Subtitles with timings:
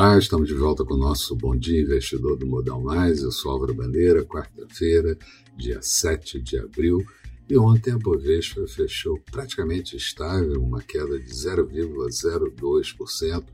[0.00, 3.22] Olá, estamos de volta com o nosso Bom Dia Investidor do Modal Mais.
[3.22, 5.14] Eu sou Álvaro Bandeira, quarta-feira,
[5.54, 7.04] dia 7 de abril.
[7.46, 13.44] E ontem a Bovespa fechou praticamente estável, uma queda de 0,02%,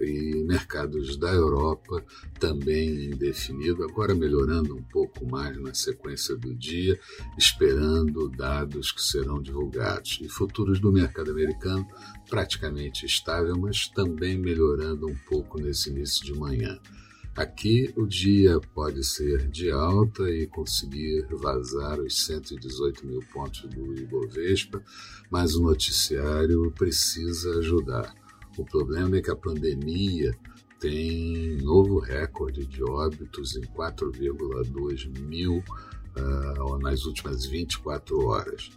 [0.00, 2.02] e mercados da Europa
[2.38, 6.98] também indefinido, agora melhorando um pouco mais na sequência do dia,
[7.36, 10.18] esperando dados que serão divulgados.
[10.22, 11.86] E futuros do mercado americano
[12.28, 16.78] praticamente estável, mas também melhorando um pouco nesse início de manhã.
[17.40, 23.98] Aqui o dia pode ser de alta e conseguir vazar os 118 mil pontos do
[23.98, 24.84] Ibovespa,
[25.30, 28.14] mas o noticiário precisa ajudar.
[28.58, 30.36] O problema é que a pandemia
[30.78, 35.64] tem novo recorde de óbitos em 4,2 mil
[36.18, 38.70] uh, nas últimas 24 horas.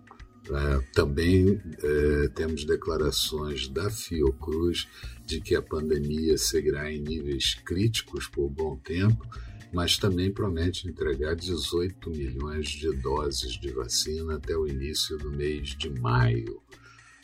[0.50, 4.88] É, também é, temos declarações da Fiocruz
[5.26, 9.26] de que a pandemia seguirá em níveis críticos por bom tempo,
[9.72, 15.70] mas também promete entregar 18 milhões de doses de vacina até o início do mês
[15.70, 16.62] de maio.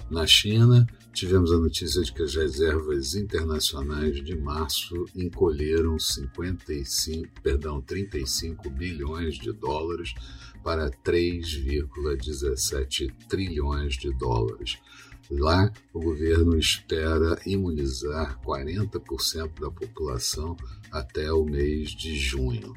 [0.09, 7.81] Na China, tivemos a notícia de que as reservas internacionais de março encolheram 55, perdão,
[7.81, 10.13] 35 bilhões de dólares
[10.63, 14.77] para 3,17 trilhões de dólares.
[15.29, 20.57] Lá, o governo espera imunizar 40% da população
[20.91, 22.73] até o mês de junho.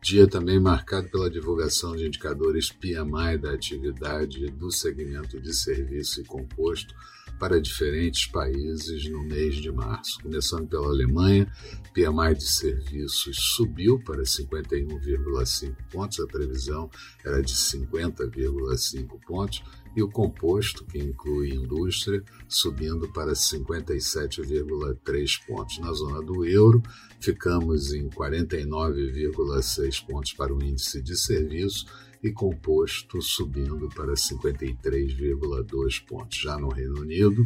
[0.00, 6.24] Dia também marcado pela divulgação de indicadores PMI da atividade do segmento de serviço e
[6.24, 6.94] composto
[7.38, 10.18] para diferentes países no mês de março.
[10.22, 11.50] Começando pela Alemanha,
[11.94, 16.90] PMI de serviços subiu para 51,5 pontos, a previsão
[17.24, 19.62] era de 50,5 pontos,
[19.96, 25.78] e o composto, que inclui indústria, subindo para 57,3 pontos.
[25.78, 26.82] Na zona do euro,
[27.18, 31.86] ficamos em 49,6 pontos para o índice de serviço
[32.26, 36.38] e composto subindo para 53,2 pontos.
[36.38, 37.44] Já no Reino Unido,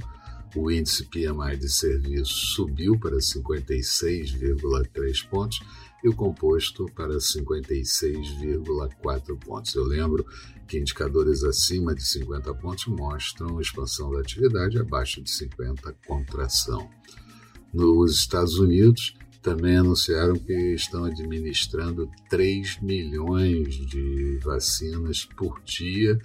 [0.56, 5.60] o índice PMI de serviços subiu para 56,3 pontos
[6.02, 9.74] e o composto para 56,4 pontos.
[9.74, 10.24] Eu lembro
[10.66, 16.88] que indicadores acima de 50 pontos mostram expansão da atividade, abaixo de 50, contração.
[17.72, 26.18] Nos Estados Unidos, também anunciaram que estão administrando 3 milhões de vacinas por dia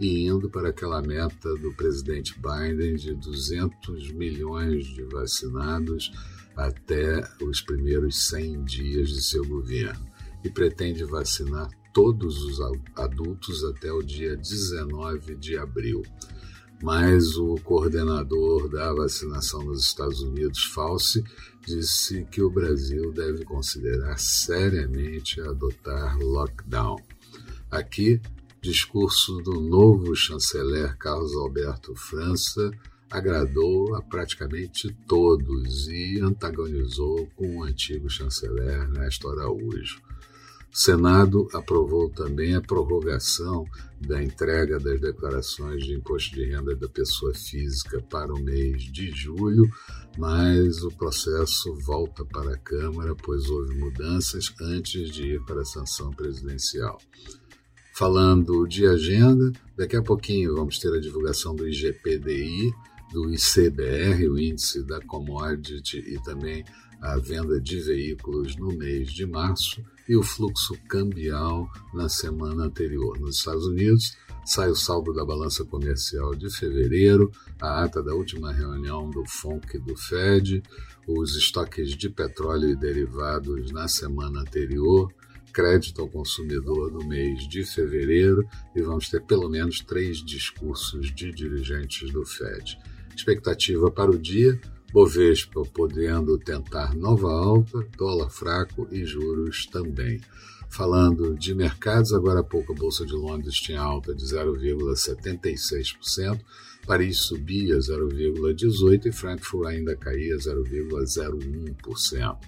[0.00, 6.10] e indo para aquela meta do presidente Biden de 200 milhões de vacinados
[6.56, 10.10] até os primeiros 100 dias de seu governo.
[10.42, 12.58] E pretende vacinar todos os
[12.96, 16.02] adultos até o dia 19 de abril
[16.82, 21.24] mas o coordenador da vacinação nos Estados Unidos, Fauci,
[21.64, 27.00] disse que o Brasil deve considerar seriamente adotar lockdown.
[27.70, 28.20] Aqui,
[28.60, 32.70] discurso do novo chanceler Carlos Alberto França
[33.08, 40.00] agradou a praticamente todos e antagonizou com o antigo chanceler Néstor Araújo.
[40.72, 43.66] O Senado aprovou também a prorrogação
[44.00, 49.10] da entrega das declarações de imposto de renda da pessoa física para o mês de
[49.10, 49.70] julho,
[50.16, 55.66] mas o processo volta para a Câmara, pois houve mudanças antes de ir para a
[55.66, 56.98] sanção presidencial.
[57.94, 62.72] Falando de agenda, daqui a pouquinho vamos ter a divulgação do IGPDI,
[63.12, 66.64] do ICBR, o índice da commodity e também
[67.02, 73.18] a venda de veículos no mês de março e o fluxo cambial na semana anterior.
[73.18, 78.52] Nos Estados Unidos, sai o saldo da balança comercial de fevereiro, a ata da última
[78.52, 80.62] reunião do FONC do Fed,
[81.06, 85.12] os estoques de petróleo e derivados na semana anterior,
[85.52, 91.30] crédito ao consumidor no mês de fevereiro e vamos ter pelo menos três discursos de
[91.30, 92.78] dirigentes do Fed.
[93.14, 94.58] Expectativa para o dia:
[94.92, 100.20] Bovespa podendo tentar nova alta, dólar fraco e juros também.
[100.68, 106.38] Falando de mercados, agora há pouco a Bolsa de Londres tinha alta de 0,76%,
[106.86, 112.38] Paris subia 0,18% e Frankfurt ainda caía 0,01%.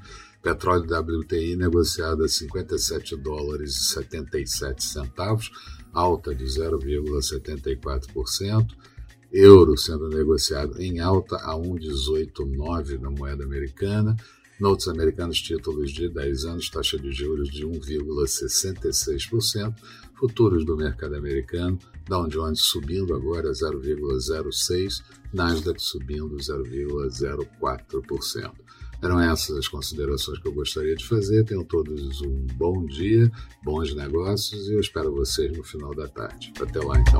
[0.42, 5.50] Petróleo WTI negociado a 57 dólares e 77 centavos,
[5.92, 8.66] alta de 0,74%.
[9.34, 14.14] Euro sendo negociado em alta a 1,189 na moeda americana.
[14.60, 19.74] Notes americanos, títulos de 10 anos, taxa de juros de 1,66%.
[20.14, 21.76] Futuros do mercado americano,
[22.06, 25.02] Dow Jones subindo agora 0,06%,
[25.32, 28.52] Nasdaq subindo 0,04%.
[29.02, 31.42] Eram essas as considerações que eu gostaria de fazer.
[31.44, 33.28] Tenham todos um bom dia,
[33.64, 36.52] bons negócios e eu espero vocês no final da tarde.
[36.60, 37.18] Até lá então.